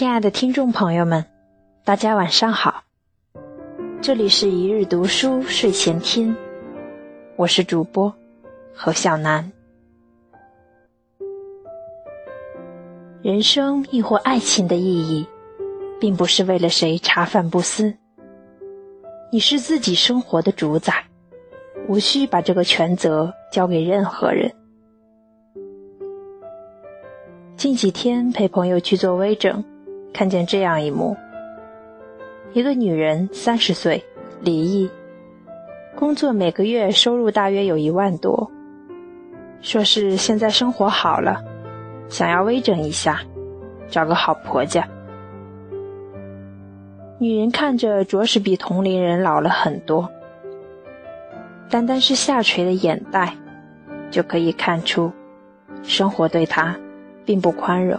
[0.00, 1.26] 亲爱的听众朋友们，
[1.84, 2.84] 大家晚上好。
[4.00, 6.34] 这里是一日读书睡前听，
[7.36, 8.10] 我是主播
[8.74, 9.52] 何小楠。
[13.20, 15.26] 人生亦或爱情的意义，
[16.00, 17.92] 并不是为了谁茶饭不思。
[19.30, 20.94] 你是自己生活的主宰，
[21.88, 24.50] 无需把这个全责交给任何人。
[27.58, 29.62] 近几天陪朋友去做微整，
[30.12, 31.16] 看见这样一幕：
[32.52, 34.04] 一个女人三十岁，
[34.40, 34.90] 离异，
[35.96, 38.50] 工作每个月收入大约有一万多，
[39.60, 41.42] 说是现在生活好了，
[42.08, 43.20] 想要微整一下，
[43.88, 44.86] 找个好婆家。
[47.18, 50.10] 女人看着着实比同龄人老了很多，
[51.68, 53.34] 单单是下垂的眼袋，
[54.10, 55.10] 就可以看出，
[55.82, 56.76] 生活对她。
[57.26, 57.96] 并不宽容，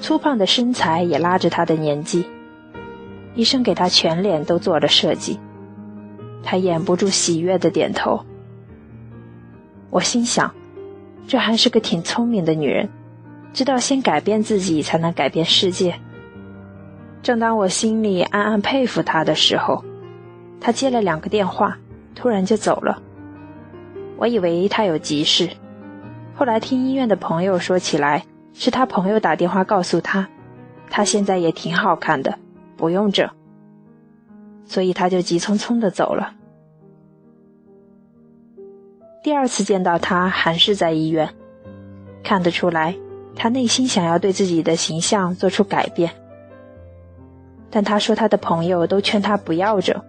[0.00, 2.26] 粗胖的身材也拉着他的年纪。
[3.34, 5.38] 医生给他全脸都做了设计，
[6.42, 8.24] 他掩不住喜悦的点头。
[9.90, 10.52] 我心想，
[11.26, 12.88] 这还是个挺聪明的女人，
[13.52, 15.94] 知道先改变自己才能改变世界。
[17.22, 19.84] 正当我心里暗暗佩服她的时候，
[20.60, 21.78] 她接了两个电话，
[22.14, 23.00] 突然就走了。
[24.16, 25.48] 我以为她有急事。
[26.34, 28.24] 后来听医院的朋友说起来，
[28.60, 30.28] 是他朋友打电话告诉他，
[30.90, 32.36] 他现在也挺好看的，
[32.76, 33.30] 不用整。
[34.64, 36.34] 所以他就急匆匆的走了。
[39.22, 41.32] 第二次见到他还是在医院，
[42.24, 42.96] 看得出来，
[43.36, 46.10] 他内心想要对自己的形象做出改变。
[47.70, 50.02] 但他说他的朋友都劝他不要整，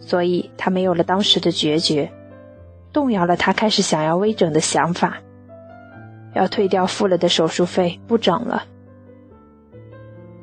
[0.00, 2.10] 所以他没有了当时的决绝，
[2.90, 5.18] 动摇了他开始想要微整的想法。
[6.34, 8.62] 要退掉付了的手术费，不整了。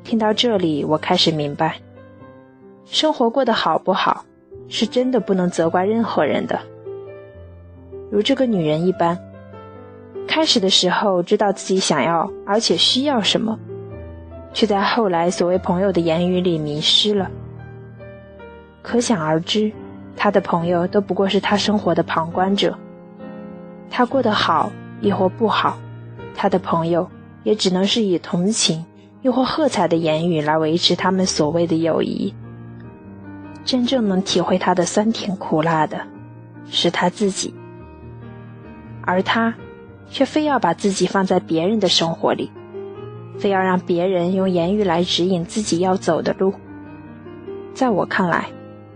[0.04, 1.76] 听到这里，我开始明白，
[2.86, 4.24] 生活过得好不好，
[4.68, 6.58] 是真的不能责怪任何人的。
[8.10, 9.18] 如这个女人一般，
[10.26, 13.58] 开始的时候知道自己想要而且需要什么，
[14.54, 17.30] 却在后来所谓朋友的言语里迷失了。
[18.82, 19.70] 可想而知，
[20.16, 22.74] 她的朋友都不过是她生活的旁观者。
[23.90, 24.70] 她过得好。
[25.00, 25.78] 亦或不好，
[26.34, 27.08] 他的朋友
[27.44, 28.84] 也只能是以同情
[29.22, 32.34] 又或喝彩的言语来维持他们所谓的友谊。
[33.64, 36.00] 真正能体会他的酸甜苦辣的，
[36.70, 37.54] 是他自己，
[39.02, 39.54] 而他
[40.10, 42.50] 却非要把自己放在别人的生活里，
[43.38, 46.54] 非要让别人用言语来指引自己要走的路。
[47.74, 48.46] 在我看来，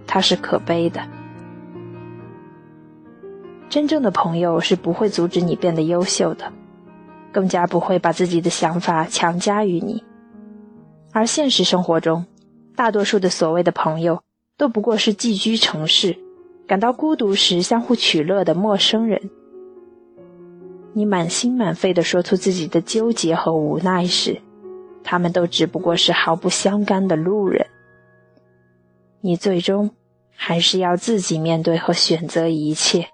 [0.06, 1.00] 他是可悲的。
[3.72, 6.52] 真正的朋友是不会阻止你变得优秀的，
[7.32, 10.04] 更加不会把自己的想法强加于你。
[11.10, 12.26] 而现实生活中，
[12.76, 14.22] 大多数的所谓的朋友
[14.58, 16.18] 都不过是寄居城市、
[16.66, 19.30] 感到孤独时相互取乐的陌生人。
[20.92, 24.42] 你满心满肺地说出自己的纠结和无奈时，
[25.02, 27.66] 他们都只不过是毫不相干的路人。
[29.22, 29.92] 你最终
[30.36, 33.08] 还是要自己面对和选择一切。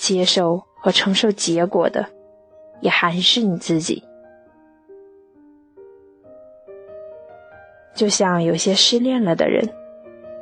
[0.00, 2.06] 接受和承受结果的，
[2.80, 4.02] 也还是你自己。
[7.94, 9.68] 就像有些失恋了的人，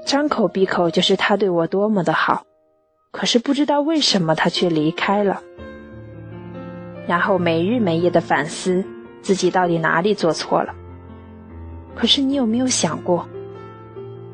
[0.06, 2.44] 张口闭口就是他对我多么的好，
[3.10, 5.42] 可是不知道为什么他却离开了，
[7.08, 8.84] 然后没日没夜的反思
[9.22, 10.72] 自己到底哪里做错了。
[11.96, 13.28] 可是你有没有想过，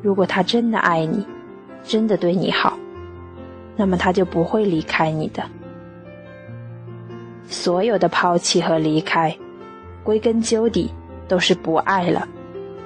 [0.03, 1.25] 如果他真的爱你，
[1.83, 2.74] 真的对你好？
[3.75, 5.43] 那么他就不会离开你的。
[7.47, 9.37] 所有的抛弃和离开，
[10.03, 10.89] 归根究底
[11.27, 12.27] 都是不爱了，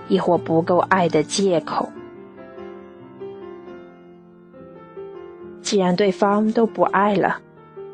[0.08, 1.88] 亦或不够爱的借口。
[5.62, 7.40] 既然对方都不爱了，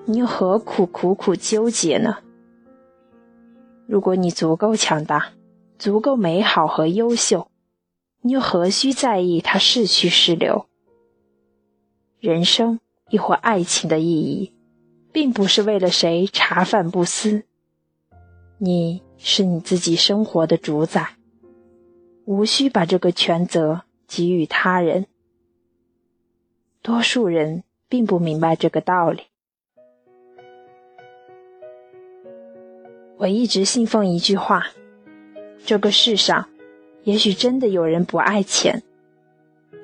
[0.06, 2.18] 你又何苦苦苦纠结呢？
[3.86, 5.34] 如果你足够强大，
[5.78, 7.50] 足够美好和优秀，
[8.22, 10.66] 你又何须在意他是去是留？
[12.20, 12.80] 人生。
[13.10, 14.54] 亦或爱情的意义，
[15.12, 17.44] 并不是为了谁茶饭不思。
[18.58, 21.16] 你是你自己生活的主宰，
[22.26, 25.06] 无需把这个权责给予他人。
[26.82, 29.24] 多数人并不明白这个道理。
[33.18, 34.68] 我一直信奉一句话：
[35.66, 36.50] 这个世上，
[37.04, 38.84] 也许真的有人不爱钱，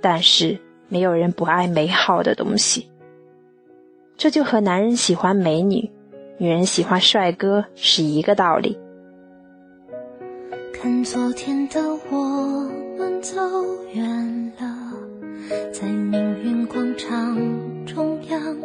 [0.01, 0.59] 但是
[0.89, 2.90] 没有人不爱美好的东西。
[4.21, 5.89] 这就和男人喜欢美女，
[6.37, 8.77] 女人喜欢帅哥是一个道理。
[10.71, 11.81] 看昨天的
[12.11, 12.69] 我
[12.99, 13.35] 们走
[13.95, 14.93] 远了，
[15.73, 17.35] 在命运广场
[17.87, 18.55] 中央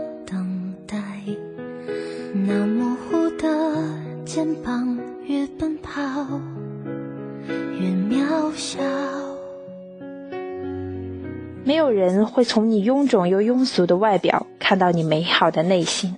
[12.07, 16.17] 人会从你臃肿又庸俗的外表看到你美好的内心，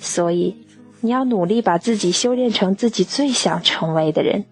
[0.00, 0.66] 所以
[1.00, 4.44] 你要努力把自己修炼成自己最想成为的人。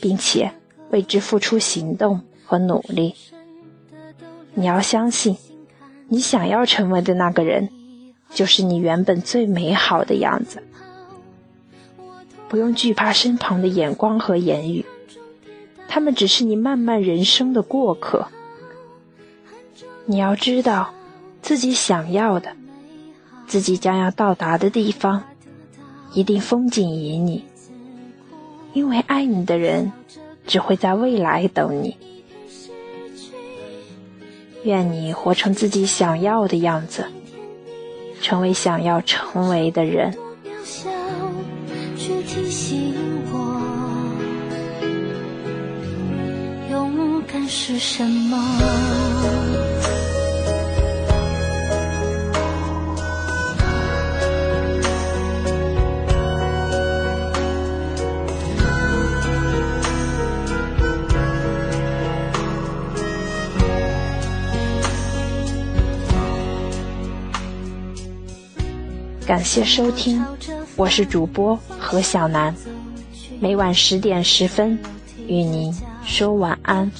[0.00, 0.50] 并且
[0.90, 3.14] 为之付出行动和努力。
[4.54, 5.36] 你要相信，
[6.08, 7.68] 你想要成为的那个人，
[8.30, 10.62] 就是你原本最美好的样子。
[12.48, 14.84] 不用惧怕身旁的眼光和言语，
[15.86, 18.26] 他们只是你漫漫人生的过客。
[20.06, 20.92] 你要知道，
[21.42, 22.52] 自己想要的，
[23.46, 25.22] 自己将要到达的地方，
[26.12, 27.42] 一定风景旖旎。
[28.72, 29.92] 因为爱你的人
[30.46, 31.96] 只会在未来等你。
[34.64, 37.06] 愿你活成自己想要的样子，
[38.20, 40.14] 成为想要成为的人。
[46.70, 49.69] 勇敢是什么？
[69.30, 70.20] 感谢收听，
[70.74, 72.52] 我是主播何小楠，
[73.38, 74.76] 每晚十点十分
[75.28, 75.72] 与您
[76.04, 76.90] 说晚安，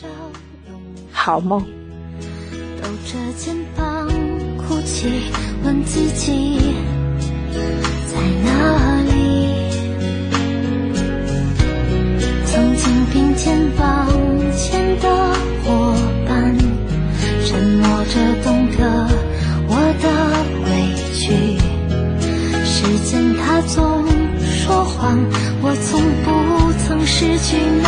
[1.10, 1.60] 好梦。
[2.80, 4.08] 抖着肩膀
[4.56, 5.08] 哭泣，
[5.64, 6.72] 问自己
[8.12, 8.89] 在哪
[27.42, 27.79] 轻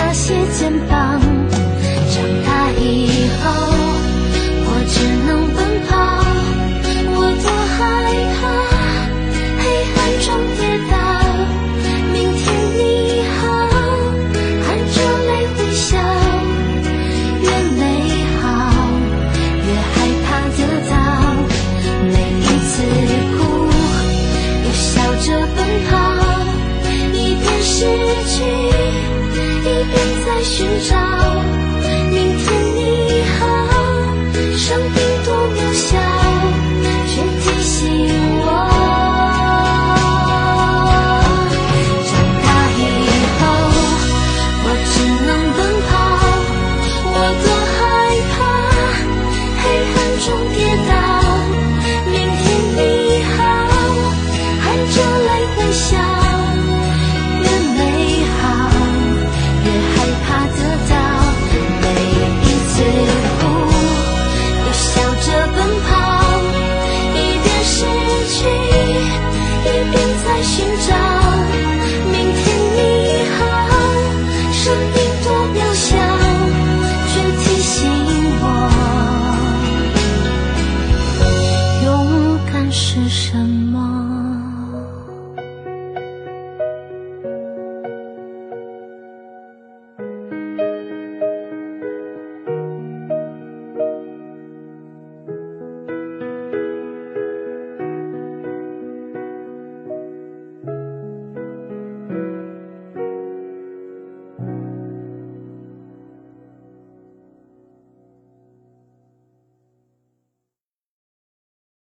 [30.42, 31.61] 寻找。